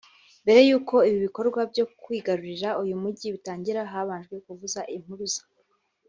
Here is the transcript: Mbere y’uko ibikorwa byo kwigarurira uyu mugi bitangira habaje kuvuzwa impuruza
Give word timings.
Mbere 0.43 0.59
y’uko 0.67 0.95
ibikorwa 1.13 1.61
byo 1.71 1.85
kwigarurira 2.03 2.69
uyu 2.81 2.95
mugi 3.01 3.27
bitangira 3.35 3.81
habaje 3.91 4.35
kuvuzwa 4.45 4.81
impuruza 4.97 5.41